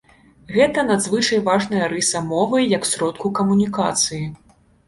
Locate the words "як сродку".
2.77-3.33